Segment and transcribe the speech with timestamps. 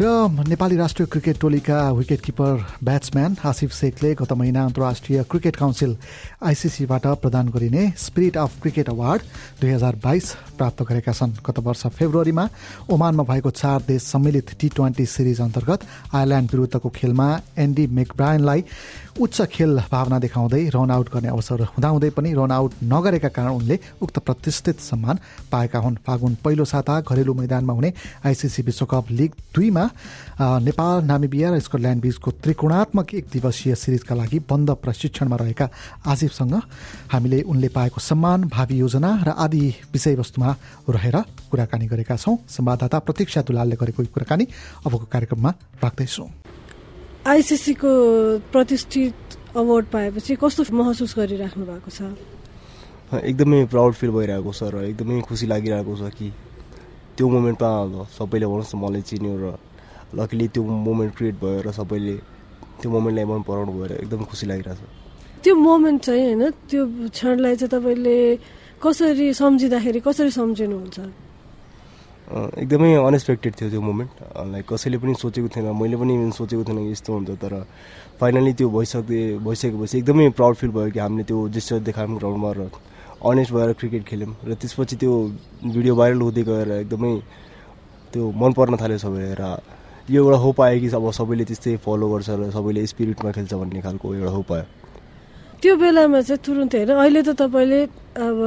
[0.00, 0.04] र
[0.48, 5.96] नेपाली राष्ट्रिय क्रिकेट टोलीका विकेट किपर ब्याट्सम्यान आसिफ शेखले गत महिना अन्तर्राष्ट्रिय क्रिकेट काउन्सिल
[6.42, 9.22] आइसिसीबाट प्रदान गरिने स्पिरिट अफ क्रिकेट अवार्ड
[9.60, 12.48] दुई हजार बाइस प्राप्त गरेका छन्। गत वर्ष फेब्रुअरीमा
[12.90, 17.28] ओमानमा भएको चार देश सम्मिलित टी ट्वेन्टी सिरिज अन्तर्गत आयरल्यान्ड विरुद्धको खेलमा
[17.58, 18.64] एन्डी मेकब्रायनलाई
[19.20, 23.78] उच्च खेल भावना देखाउँदै रन आउट गर्ने अवसर हुँदाहुँदै पनि रन आउट नगरेका कारण उनले
[24.02, 25.18] उक्त प्रतिष्ठित सम्मान
[25.52, 27.92] पाएका हुन्। फागुन पहिलो साता घरेलु मैदानमा हुने
[28.24, 29.81] आइसिसी विश्वकप लिग दुईमा
[30.38, 35.66] नेपाल नामिबिया र स्कटल्यान्ड बीचको त्रिकोणात्मक एक दिवसीय सिरिजका लागि बन्द प्रशिक्षणमा रहेका
[36.06, 36.54] आसिफसँग
[37.12, 40.50] हामीले उनले पाएको सम्मान भावी योजना र आदि विषयवस्तुमा
[40.88, 41.16] रहेर
[41.50, 44.44] कुराकानी गरेका छौँ। संवाददाता प्रतीक्षा दुलालले गरेको कुराकानी
[44.86, 45.50] अबको कार्यक्रममा
[45.84, 46.28] राख्दैछौँ।
[47.22, 47.90] आइसिसीको
[48.52, 49.14] प्रतिष्ठित
[49.54, 52.00] अवार्ड पाएपछि कस्तो महसुस गरिराख्नु भएको छ?
[53.12, 56.28] एकदमै प्राउड फिल भइरहेको छ र एकदमै खुसी लागिरहेको छ कि
[57.16, 57.70] त्यो मोमेन्टमा
[58.16, 59.44] सबैले भन्नुहोस् न मलाई चिन्यो र
[60.14, 62.16] लकिली त्यो मोमेन्ट क्रिएट भयो र सबैले
[62.80, 67.54] त्यो मोमेन्टलाई मन पराउनु भएर एकदम खुसी लागिरहेको छ त्यो मोमेन्ट चाहिँ होइन त्यो क्षणलाई
[67.56, 68.16] चाहिँ तपाईँले
[68.82, 70.98] कसरी सम्झिँदाखेरि कसरी सम्झिनुहुन्छ?
[72.62, 74.10] एकदमै अनएक्सपेक्टेड थियो त्यो मोमेन्ट
[74.52, 77.54] लाइक कसैले पनि सोचेको थिएन मैले पनि सोचेको थिएन यस्तो हुन्छ तर
[78.20, 82.70] फाइनली त्यो भइसके भइसकेपछि एकदमै प्राउड फिल भयो कि हामीले त्यो जेस्टर देखायौँ ग्राउन्डमा र
[83.22, 85.12] अनेस्ट भएर क्रिकेट खेल्यौँ। र त्यसपछि त्यो
[85.74, 87.12] भिडियो भाइरल हुँदै गएर एकदमै
[88.12, 89.44] त्यो मन पर्न थाल्यो सबैले र
[90.10, 93.80] यो एउटा होप आयो कि अब सबैले त्यस्तै फलो गर्छ र सबैले स्पिरिटमा खेल्छ भन्ने
[93.86, 94.64] खालको एउटा होप आयो।
[95.62, 97.80] त्यो बेलामा चाहिँ तुरुन्तै होइन अहिले त तपाईँले
[98.18, 98.38] अब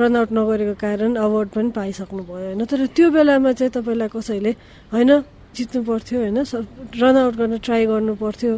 [0.00, 4.52] रनआउट नगरेको कारण अवार्ड पनि पाइसक्नु भयो होइन तर त्यो बेलामा चाहिँ तपाईँलाई कसैले
[4.94, 5.10] होइन
[5.56, 6.38] जित्नु पर्थ्यो होइन
[7.02, 8.52] रनआउट गर्न ट्राई गर्नु पर्थ्यो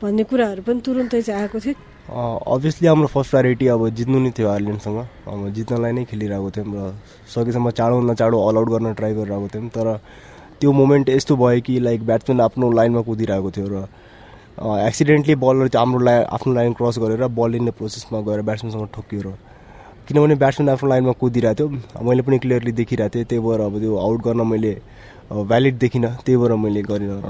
[0.00, 1.74] भन्ने कुराहरू पनि तुरुन्तै चाहिँ आएको थियो।
[2.54, 6.94] अभियसली हाम्रो फर्स्ट प्रायोरिटी अब जित्नु नै थियो आयरल्यान्डसँग अब जित्नलाई नै खेलिरहेको थियौँ र
[7.28, 9.86] सकेसम्म चाँडो अल आउट गर्न ट्राई गरिरहेको थियौँ तर
[10.60, 13.86] त्यो मोमेन्ट यस्तो भयो कि लाइक ब्याट्सम्यान आफ्नो लाइनमा कुदिरहेको थियो र
[14.86, 19.20] एक्सिडेन्टली बलर चाहिँ हाम्रो लाइन आफ्नो लाइन क्रस गरेर बल लिने प्रोसेसमा गएर ब्याट्सम्यानसँग ठोकियो
[19.22, 19.34] र
[20.08, 23.96] किनभने ब्याट्सम्यान आफ्नो लाइनमा कुदिरहेको थियो। मैले पनि क्लियरली देखिरहेको थिएँ त्यही भएर अब त्यो
[23.96, 24.72] आउट गर्न मैले
[25.28, 27.20] भ्यालिड देखिनँ त्यही भएर मैले गरिनँ।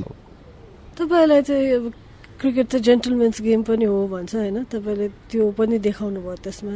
[0.98, 1.92] तपाईँलाई चाहिँ अब
[2.40, 4.64] क्रिकेट त जेन्टलमेन्स गेम पनि हो भन्छ होइन?
[4.70, 6.72] तपाईँले त्यो पनि देखाउनु भयो त्यसमा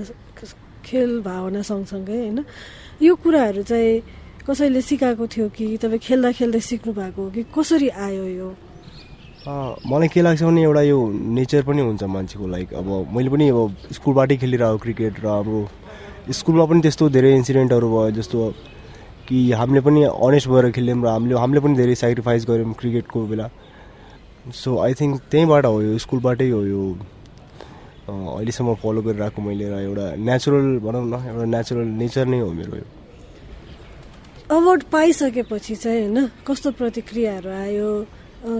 [0.84, 2.44] खेल भावना सँगसँगै होइन?
[3.02, 4.02] यो कुराहरू चाहिँ
[4.46, 8.48] कसैले सिकाएको थियो कि तपाईँ खेल्दा खेल्दै सिक्नु भएको हो कि कसरी आयो यो?
[9.46, 10.98] मलाई के लाग्छ भने एउटा यो
[11.36, 15.48] नेचर पनि हुन्छ मान्छेको लाइक अब मैले पनि अब स्कुलबाटै खेलिरहेको क्रिकेट र अब
[16.38, 18.38] स्कुलमा पनि त्यस्तो धेरै इन्सिडेन्टहरू भयो जस्तो
[19.28, 23.48] कि हामीले पनि अनेस्ट भएर खेल्यौँ र हामीले हामीले पनि धेरै सेक्रिफाइस गऱ्यौँ क्रिकेटको बेला।
[24.52, 26.82] सो आई थिङ्क त्यहीँबाट हो यो स्कुलबाटै हो यो
[28.08, 32.76] अहिलेसम्म फलो गरिरहेको मैले र एउटा नेचुरल भनौँ न एउटा नेचुरल नेचर नै हो मेरो
[32.76, 32.86] यो।
[34.50, 37.90] अवार्ड पाइसकेपछि चाहिँ होइन कस्तो प्रतिक्रियाहरू आयो?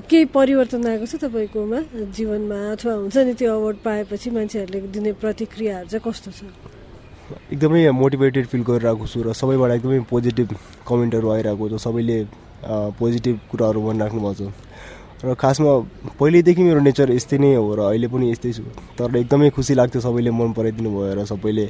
[0.06, 1.78] केही परिवर्तन आएको छ तपाईँकोमा
[2.14, 2.58] जीवनमा?
[2.78, 6.46] अथवा हुन्छ नि त्यो अवार्ड पाएपछि मान्छेहरूले दिने प्रतिक्रियाहरू चाहिँ कस्तो छ?
[7.50, 10.48] एकदमै मोटिभेटेड फिल गरिरहेको छु र सबैबाट एकदमै पोजिटिभ
[10.86, 12.18] कमेन्टहरू आइरहेको छ सबैले
[12.94, 15.72] पोजिटिभ कुराहरू भनिराख्नु भएको छ। र खासमा
[16.22, 18.62] पहिल्यैदेखि मेरो नेचर यस्तै नै हो र अहिले पनि यस्तै छु।
[18.94, 21.66] तर एकदमै खुसी लाग्थ्यो सबैले मन पराइदिनु भयो र सबैले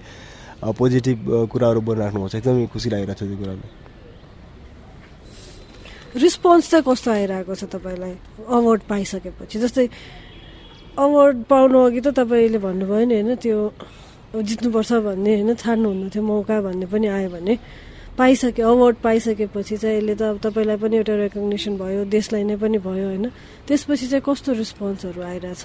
[0.60, 3.88] पोजिटिभ कुराहरू भनिराख्नु भएको छ। एकदमै खुसी लागिरहेको छ त्यो कुराले।
[6.16, 8.14] रिस्पोन्स चाहिँ कस्तो आइरहेको छ तपाईँलाई?
[8.48, 9.86] अवार्ड पाइसकेपछि जस्तै
[10.98, 13.58] अवार्ड पाउनु अघि त तपाईँले भन्नुभयो नि होइन त्यो
[14.42, 17.54] जित्नुपर्छ भन्ने होइन छाड्नुहुन्न थियो मौका भन्ने पनि आयो भने
[18.18, 23.06] पाइसके अवार्ड पाइसकेपछि चाहिँ यसले त तपाईँलाई पनि एउटा रेकग्नेसन भयो देशलाई नै पनि भयो
[23.06, 23.26] होइन।
[23.66, 25.64] त्यसपछि चाहिँ कस्तो रिस्पोन्सहरू आइरहेछ?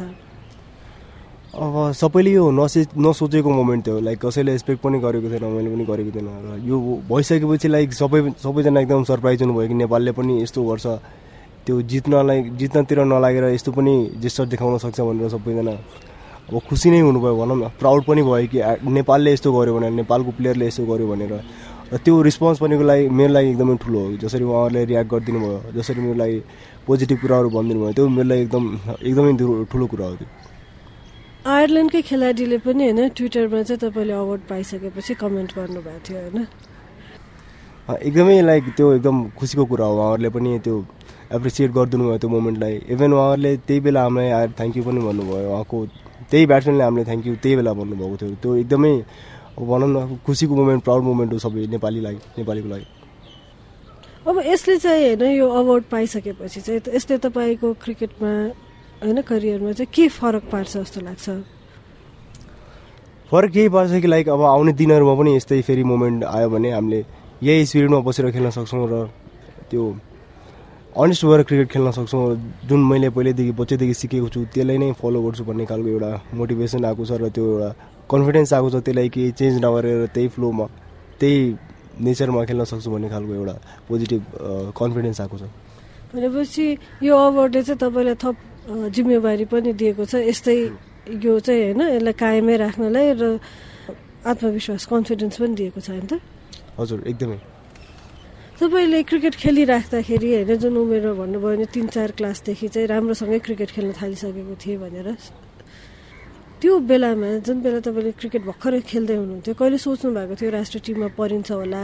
[1.55, 5.85] अब सबैले यो नसो नसोचेको मोमेन्ट थियो लाइक कसैले एक्सपेक्ट पनि गरेको थिएन मैले पनि
[5.87, 6.75] गरेको थिएन। र यो
[7.07, 10.85] भइसकेपछि लाइक सबै सबैजना एकदम सरप्राइज हुनुभयो कि नेपालले पनि यस्तो गर्छ।
[11.63, 15.71] त्यो जित्नलाई जित्नतिर नलागेर यस्तो पनि जेस्टर देखाउन सक्छ भनेर सबैजना।
[16.51, 18.59] अब खुसी नै हुनुभयो भनौँ न। प्राउड पनि भयो कि
[18.91, 21.33] नेपालले यस्तो गर्यो भनेर नेपालको प्लेयरले यस्तो गर्यो भनेर।
[21.87, 25.71] र त्यो रिस्पोन्स पनिको लागि मेरो लागि एकदमै ठुलो हो। जसरी उहाँहरूले रियाक्ट गरिदिनु भयो
[25.71, 26.37] जसरी मेरो लागि
[26.83, 28.63] पोजिटिभ कुराहरू भनिदिनु भयो त्यो मेरो लागि एकदम
[29.07, 29.31] एकदमै
[29.71, 30.27] ठुलो कुरा हो त्यो।
[31.45, 36.39] आयरल्यान्डकै खेलाडीले पनि होइन ट्विटरमा चाहिँ तपाईँले अवार्ड पाइसकेपछि कमेन्ट गर्नुभएको थियो होइन।
[38.01, 40.75] एकदमै लाइक त्यो एकदम खुसीको कुरा हो उहाँहरूले पनि त्यो
[41.37, 45.49] एप्रिसिएट गरिदिनु भयो त्यो मोमेन्टलाई इभन उहाँहरूले त्यही बेला हामीलाई आएर थ्याङ्क यू पनि भन्नुभयो
[45.53, 45.77] उहाँको
[46.33, 48.93] त्यही ब्याट्सम्यानले हामीले थ्याङ्क यू त्यही बेला भन्नुभएको थियो। त्यो एकदमै
[49.69, 52.85] भनौँ न खुसीको मोमेन्ट प्राउड मोमेन्ट हो सबै नेपालीलाई नेपालीको लागि।
[54.27, 58.31] अब यसले चाहिँ होइन यो अवार्ड पाइसकेपछि चाहिँ यसले तपाईँको क्रिकेटमा
[59.05, 61.29] होइन करियरमा चाहिँ के फरक पार्छ जस्तो लाग्छ?
[63.31, 67.05] फरक केही पर्छ कि लाइक अब आउने दिनहरूमा पनि यस्तै फेरि मोमेन्ट आयो भने हामीले
[67.43, 69.05] यही स्पिरिटमा बसेर खेल्न सक्छौँ र
[69.69, 69.83] त्यो
[70.97, 72.23] अनेस्ट भएर क्रिकेट खेल्न सक्छौँ।
[72.65, 77.05] जुन मैले पहिल्यैदेखि बच्चैदेखि सिकेको छु त्यसलाई नै फलो गर्छु भन्ने खालको एउटा मोटिभेसन आएको
[77.05, 77.69] छ र त्यो एउटा
[78.09, 80.65] कन्फिडेन्स आएको छ त्यसलाई केही चेन्ज नगरेर त्यही फ्लोमा
[81.19, 81.37] त्यही
[82.01, 83.55] नेचरमा खेल्न सक्छु भन्ने खालको एउटा
[83.89, 84.21] पोजिटिभ
[84.79, 85.43] कन्फिडेन्स आएको छ।
[86.15, 86.65] भनेपछि
[87.03, 88.35] यो अवार्डले चाहिँ तपाईँलाई थप
[88.65, 90.57] जिम्मेवारी पनि दिएको छ। यस्तै
[91.21, 93.23] यो चाहिँ होइन यसलाई कायमै राख्नलाई र
[94.25, 96.13] आत्मविश्वास कन्फिडेन्स पनि दिएको छ होइन त?
[96.79, 97.37] हजुर एकदमै।
[98.57, 103.91] तपाईँले क्रिकेट खेलिराख्दाखेरि होइन जुन उमेरमा भन्नुभयो भने तिन चार क्लासदेखि चाहिँ राम्रोसँगै क्रिकेट खेल्न
[104.01, 105.07] थालिसकेको थिएँ भनेर।
[106.55, 111.07] त्यो बेलामा जुन बेला तपाईँले क्रिकेट भर्खरै खेल्दै हुनुहुन्थ्यो कहिले सोच्नु भएको थियो राष्ट्रिय टिममा
[111.19, 111.83] परिन्छ होला?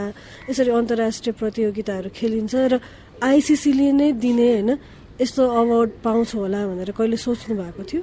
[0.50, 2.74] यसरी अन्तर्राष्ट्रिय प्रतियोगिताहरू खेलिन्छ र
[3.22, 4.69] आइसिसीले नै दिने होइन
[5.21, 8.01] यस्तो अवार्ड पाउँछ होला भनेर कहिले सोच्नु भएको थियो?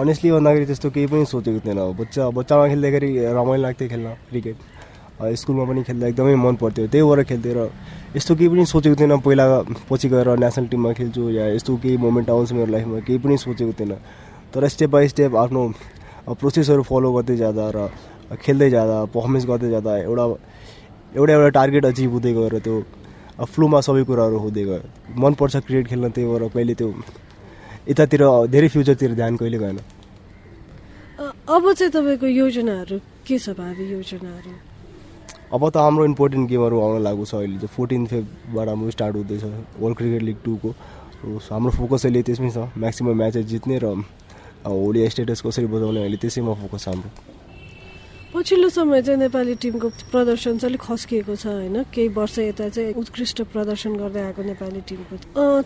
[0.00, 4.56] अनेस्टली भन्दाखेरि त्यस्तो केही पनि सोचेको थिएन। बच्चा बच्चामा खेल्दाखेरि रमाइलो लाग्थ्यो खेल्न क्रिकेट
[5.40, 7.60] स्कुलमा पनि खेल्दा एकदमै मन पर्थ्यो। त्यही भएर खेल्थेँ र
[8.16, 9.44] यस्तो केही पनि सोचेको थिएन। पहिला
[9.88, 13.72] पछि गएर नेसनल टिममा खेल्छु या यस्तो केही मोमेन्ट आउँछ मेरो लाइफमा केही पनि सोचेको
[13.80, 13.92] थिएन।
[14.52, 15.62] तर स्टेप बाई स्टेप आफ्नो
[16.36, 17.88] प्रोसेसहरू फलो गर्दै जाँदा र
[18.44, 20.24] खेल्दै जाँदा पर्फर्मेन्स गर्दै जाँदा एउटा
[21.16, 22.76] एउटा एउटा टार्गेट अचिभ हुँदै गएर त्यो
[23.40, 24.82] फ्लोमा सबै कुराहरू हुँदै गयो।
[25.16, 26.88] मनपर्छ क्रिकेट खेल्न त्यही भएर कहिले त्यो
[27.88, 28.22] यतातिर
[28.52, 29.78] धेरै फ्युचरतिर ध्यान कहिले गएन।
[31.48, 34.52] अब चाहिँ तपाईँको योजनाहरू के छ भावी योजनाहरू?
[35.50, 39.44] अब त हाम्रो इम्पोर्टेन्ट गेमहरू आउन लागेको छ अहिले चाहिँ। फोर्टिन फेबबाट हाम्रो स्टार्ट हुँदैछ
[39.80, 40.68] वर्ल्ड क्रिकेट लिग टूको
[41.50, 43.86] हाम्रो फोकस अहिले त्यसमै छ। म्याक्सिमम् म्याचेस जित्ने र
[44.68, 47.10] होली स्टेटस कसरी बजाउने अहिले त्यसैमा फोकस छ हाम्रो।
[48.30, 51.82] पछिल्लो समय चाहिँ नेपाली टिमको प्रदर्शन चाहिँ अलिक खस्किएको छ होइन?
[51.90, 55.14] केही वर्ष यता चाहिँ उत्कृष्ट प्रदर्शन गर्दै आएको नेपाली टिमको।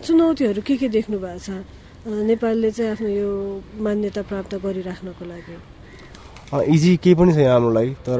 [0.01, 1.61] चुनौतीहरू के के देख्नु भएको छ?
[2.09, 3.29] नेपालले चाहिँ आफ्नो यो
[3.85, 5.55] मान्यता प्राप्त गरिराख्नको लागि।
[6.73, 8.19] इजी केही पनि छैन हाम्रो लागि तर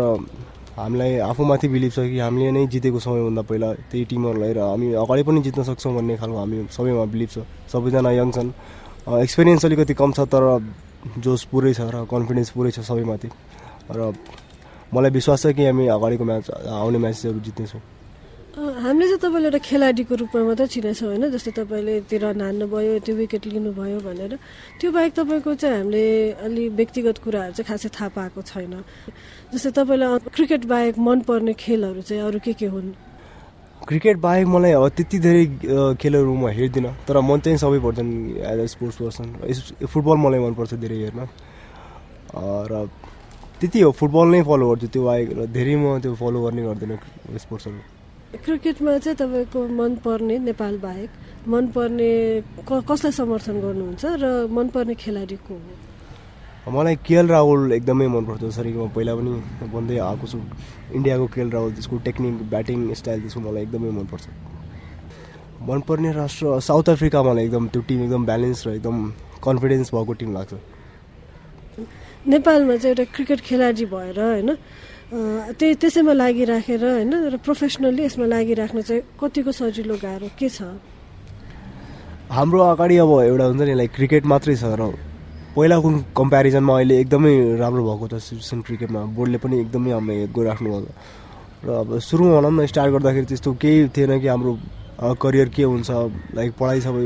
[0.77, 5.24] हामीलाई आफूमाथि बिलिभ छ कि हामीले नै जितेको समयभन्दा पहिला त्यही टिमहरूलाई र हामी अगाडि
[5.25, 7.38] पनि जित्न सक्छौँ भन्ने खालको हामी सबैमा बिलिभ छ।
[7.74, 8.50] सबैजना यङ छन्।
[9.09, 10.44] एक्सपिरियन्स अलिकति कम छ तर
[11.18, 13.30] जोस पुरै छ र कन्फिडेन्स पुरै छ सबैमाथि।
[13.91, 14.13] र
[14.93, 17.81] मलाई विश्वास छ कि हामी अगाडिको म्याच आउने म्याचेसहरू जित्नेछौँ।
[18.55, 23.15] हामीले चाहिँ तपाईँले एउटा खेलाडीको रूपमा मात्रै चिनेछौँ होइन जस्तै तपाईँले त्यो रन हान्नुभयो त्यो
[23.15, 24.33] विकेट लिनुभयो भनेर।
[24.79, 26.05] त्यो बाहेक तपाईँको चाहिँ हामीले
[26.39, 28.73] अलि व्यक्तिगत कुराहरू चाहिँ खासै थाहा पाएको छैन।
[29.51, 32.95] जस्तै तपाईँलाई क्रिकेट बाहेक मनपर्ने खेलहरू चाहिँ अरू के के हुन्?
[33.83, 35.43] क्रिकेट बाहेक मलाई अब त्यति धेरै
[35.99, 39.27] खेलहरू म हेर्दिनँ तर मन चाहिँ सबै पर्छन् as a sports person
[39.83, 41.19] football मलाई मनपर्छ धेरै हेर्न।
[42.71, 42.87] र
[43.60, 46.98] त्यति हो फुटबल नै फलो गर्छु त्यो बाहेक धेरै म त्यो फलो गर्ने गर्दिनँ
[47.44, 47.80] स्पोर्ट्सहरू
[48.46, 51.10] क्रिकेटमा चाहिँ तपाईँको मनपर्ने नेपाल बाहेक
[51.48, 52.12] मनपर्ने
[52.68, 55.72] कसलाई समर्थन गर्नुहुन्छ र मनपर्ने खेलाडी को हो?
[56.68, 59.31] मलाई केएल राहुल एकदमै मनपर्छ जसरी म पहिला पनि
[59.72, 60.40] भन्दै आएको छु।
[60.98, 64.25] इन्डियाको केएल राहुल त्यसको टेक्निक ब्याटिङ स्टाइल त्यसको मलाई एकदमै मनपर्छ।
[65.69, 68.96] मनपर्ने राष्ट्र साउथ अफ्रिका मलाई एकदम त्यो टिम एकदम ब्यालेन्स र एकदम
[69.46, 70.54] कन्फिडेन्स भएको टिम लाग्छ।
[72.27, 74.50] नेपालमा चाहिँ एउटा क्रिकेट खेलाडी भएर होइन
[75.60, 80.60] त्यही त्यसैमा लागिराखेर होइन र प्रोफेसनल्ली यसमा लागिराख्नु चाहिँ कतिको सजिलो गाह्रो के छ?
[82.30, 84.89] हाम्रो अगाडि अब एउटा हुन्छ नि लाइक क्रिकेट मात्रै छ र
[85.56, 90.92] पहिलाको कम्पेरिजनमा अहिले एकदमै राम्रो भएको छ सिटिजन क्रिकेटमा बोर्डले पनि एकदमै हेल्प गरिराख्नु भएको
[91.66, 94.52] र अब सुरुमा भनौँ न स्टार्ट गर्दाखेरि त्यस्तो केही थिएन कि हाम्रो
[95.21, 95.90] करियर के हुन्छ
[96.35, 97.06] लाइक पढाइ सबै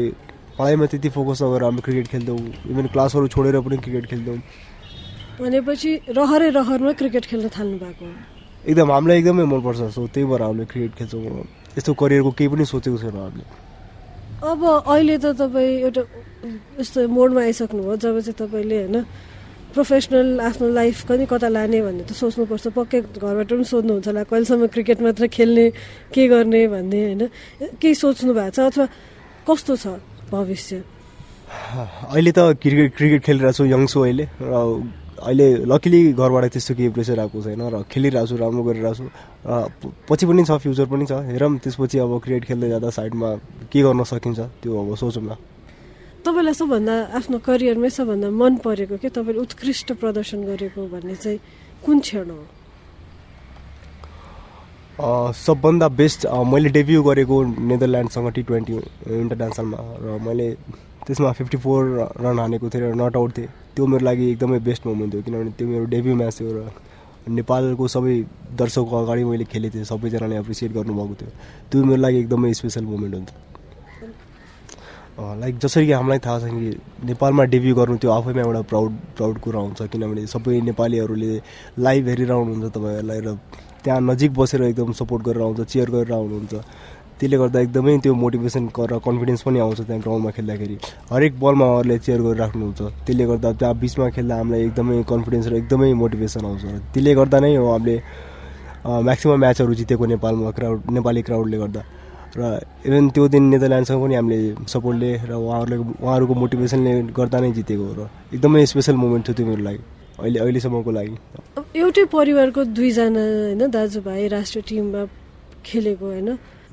[0.57, 2.39] पढाइमा त्यति फोकस नगरेर हाम्रो क्रिकेट खेल्थ्यौँ।
[2.71, 4.39] इभन क्लासहरू छोडेर पनि क्रिकेट खेल्थ्यौँ।
[5.39, 8.05] भनेपछि रहरै रहरमा क्रिकेट खेल्न थाल्नु भएको
[8.67, 11.43] एकदम हामीलाई एकदमै मनपर्छ सो त्यही भएर हामीले क्रिकेट खेल्छौँ।
[11.77, 13.45] यस्तो करियरको केही पनि सोचेको छैन हामीले।
[14.43, 16.03] अब अहिले त तपाईँ एउटा
[16.79, 18.97] यस्तो मोडमा आइसक्नुभयो जब चाहिँ तपाईँले होइन
[19.69, 24.67] प्रोफेसनल आफ्नो लाइफ पनि कता लाने भन्ने त सोच्नुपर्छ। पक्कै घरबाट पनि सोध्नुहुन्छ होला कहिलेसम्म
[24.75, 25.65] क्रिकेट मात्र खेल्ने
[26.13, 27.23] के गर्ने भन्ने होइन।
[27.79, 28.85] केही सोच्नु भएको छ अथवा
[29.47, 29.85] कस्तो छ
[30.33, 30.83] भविष्य?
[32.11, 34.55] अहिले त क्रिकेट क्रिकेट खेलिरहेको छु यङ छु अहिले र
[35.19, 39.05] अहिले लकिली घरबाट त्यस्तो केही प्रेसर आएको छैन र खेलिरहेको छु राम्रो गरिरहेको छु
[39.45, 39.51] र
[40.09, 43.29] पछि पनि छ फ्युचर पनि छ। हेरौँ त्यसपछि अब क्रिकेट खेल्दै जाँदा साइडमा
[43.71, 45.31] के गर्न सकिन्छ त्यो अब सोचौँ न।
[46.25, 49.09] तपाईँलाई सबभन्दा आफ्नो करियरमै सबभन्दा मन परेको के?
[49.09, 51.39] तपाईँले उत्कृष्ट प्रदर्शन गरेको भन्ने चाहिँ
[51.85, 52.43] कुन क्षण हो?
[54.99, 57.35] सबभन्दा बेस्ट मैले डेब्यु गरेको
[57.71, 58.73] नेदरल्यान्डसँग टी ट्वेन्टी
[59.23, 60.47] इन्टरनेसनलमा। र मैले
[61.07, 61.81] त्यसमा फिफ्टी फोर
[62.19, 65.51] रन हानेको थिएँ र नट आउट थिएँ। त्यो मेरो लागि एकदमै बेस्ट मोमेन्ट थियो किनभने
[65.57, 66.59] त्यो मेरो डेब्यु म्याच थियो र
[67.29, 68.15] नेपालको सबै
[68.59, 71.31] दर्शकको अगाडि मैले खेलेको थिएँ सबैजनाले एप्रिसिएट गर्नुभएको थियो।
[71.71, 73.37] त्यो मेरो लागि एकदमै स्पेसल मोमेन्ट हुन्थ्यो
[75.19, 76.69] लाइक जसरी कि हामीलाई थाहा छ कि
[77.07, 81.31] नेपालमा डेब्यू गर्नु त्यो आफैमा एउटा प्राउड प्राउड कुरा हुन्छ किनभने सबै नेपालीहरूले
[81.87, 83.37] लाइभ हेरेर आउनुहुन्छ तपाईँहरूलाई र
[83.83, 86.55] त्यहाँ नजिक बसेर एकदम सपोर्ट गरेर आउँछ चियर गरेर आउनुहुन्छ।
[87.19, 90.75] त्यसले गर्दा एकदमै त्यो मोटिभेसन र कन्फिडेन्स पनि आउँछ त्यहाँ ग्राउन्डमा खेल्दाखेरि।
[91.11, 95.53] हरेक बलमा उहाँहरूले चेयर गरेर राख्नुहुन्छ। त्यसले गर्दा त्यहाँ बिचमा खेल्दा हामीलाई एकदमै कन्फिडेन्स र
[95.59, 97.95] एकदमै मोटिभेसन आउँछ। र त्यसले गर्दा नै हामीले
[98.79, 101.81] म्याक्सिमम् म्याचहरू जितेको नेपालमा क्राउड नेपाली क्राउडले गर्दा।
[102.39, 102.41] र
[102.87, 104.39] इभन त्यो दिन नेदरल्यान्डसँग पनि हामीले
[104.71, 109.45] सपोर्टले र उहाँहरूले उहाँहरूको मोटिभेसनले गर्दा नै जितेको हो। र एकदमै स्पेसल मोमेन्ट थियो त्यो
[109.49, 111.15] मेरो लागि। अहिले अहिलेसम्मको लागि?
[111.75, 115.01] एउटै परिवारको दुईजना होइन दाजुभाइ राष्ट्रिय टिममा
[115.65, 116.29] खेलेको होइन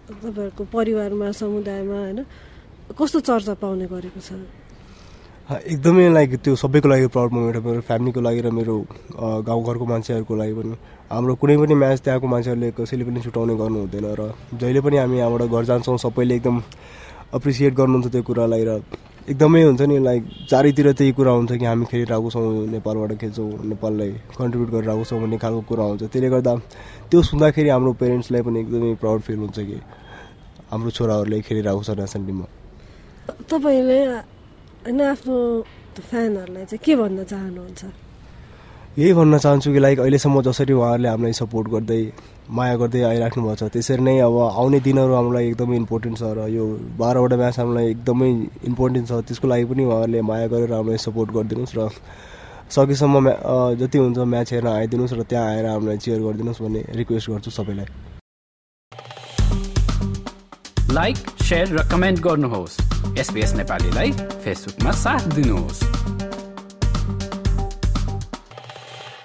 [0.08, 2.20] तपाईँहरूको परिवारमा समुदायमा होइन
[2.98, 4.30] कस्तो चर्चा पाउने गरेको छ?
[5.46, 8.74] एकदमै लाइक त्यो सबैको लागि प्राउड मोमेन्ट हो मेरो फ्यामिलीको लागि र मेरो
[9.46, 10.74] गाउँघरको मान्छेहरूको लागि पनि।
[11.10, 14.22] हाम्रो कुनै पनि म्याच त्यहाँको मान्छेहरूले कसैले पनि छुट्याउने गर्नु हुँदैन र
[14.58, 16.56] जहिले पनि हामी यहाँबाट घर जान्छौँ सबैले एकदम
[17.36, 18.70] एप्रिसिएट गर्नुहुन्छ त्यो कुरालाई र
[19.26, 24.10] एकदमै हुन्छ नि लाइक चारैतिर त्यही कुरा हुन्छ कि हामी खेलिरहेको छौँ नेपालबाट खेल्छौँ नेपाललाई
[24.38, 26.52] कन्ट्रिब्युट गरेर आएको छौँ भन्ने खालको कुरा हुन्छ। त्यसले गर्दा
[27.10, 29.78] त्यो सुन्दाखेरि हाम्रो पेरेन्ट्सलाई पनि एकदमै प्राउड फिल हुन्छ कि
[30.70, 32.46] हाम्रो छोराहरूले खेलिरहेको छ नेसनल टिममा
[33.50, 33.98] तपाईँले
[34.86, 35.36] होइन आफ्नो
[35.98, 38.05] फ्यानहरूलाई चाहिँ के भन्न चाहनुहुन्छ?
[38.98, 42.00] यही भन्न चाहन्छु कि लाइक अहिलेसम्म जसरी उहाँहरूले हामीलाई सपोर्ट गर्दै
[42.48, 46.30] माया गर्दै आइराख्नु भएको छ त्यसरी नै अब आउने दिनहरू हाम्रो लागि एकदमै इम्पोर्टेन्ट छ
[46.38, 46.64] र यो
[46.96, 48.30] बाह्रवटा म्याच हामीलाई एकदमै
[48.70, 51.90] इम्पोर्टेन्ट छ त्यसको लागि पनि उहाँहरूले माया गरेर हामीलाई सपोर्ट गरिदिनुहोस् र
[52.72, 53.36] सकेसम्म म्या
[53.84, 57.86] जति हुन्छ म्याच हेर्न आइदिनुहोस् र त्यहाँ आएर हामीलाई चेयर गरिदिनुहोस् भन्ने रिक्वेस्ट गर्छु सबैलाई।
[60.94, 62.74] लाइक सेयर र कमेन्ट गर्नुहोस्।
[63.60, 64.10] नेपालीलाई
[64.44, 66.05] फेसबुकमा साथ दिनुहोस्।